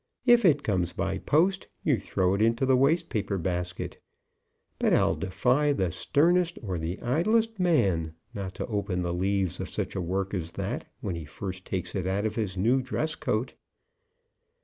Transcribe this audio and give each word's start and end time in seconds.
If 0.25 0.45
it 0.45 0.63
comes 0.63 0.93
by 0.93 1.19
post, 1.19 1.67
you 1.83 1.99
throw 1.99 2.33
it 2.33 2.41
into 2.41 2.65
the 2.65 2.75
waste 2.75 3.07
paper 3.07 3.37
basket. 3.37 3.99
But 4.79 4.93
I'll 4.93 5.13
defy 5.13 5.73
the 5.73 5.91
sternest 5.91 6.57
or 6.63 6.79
the 6.79 6.99
idlest 7.03 7.59
man 7.59 8.15
not 8.33 8.55
to 8.55 8.65
open 8.65 9.03
the 9.03 9.13
leaves 9.13 9.59
of 9.59 9.69
such 9.69 9.95
a 9.95 10.01
work 10.01 10.33
as 10.33 10.53
that 10.53 10.87
when 11.01 11.13
he 11.13 11.25
first 11.25 11.65
takes 11.65 11.93
it 11.93 12.07
out 12.07 12.25
of 12.25 12.33
his 12.33 12.57
new 12.57 12.81
dress 12.81 13.13
coat. 13.13 13.53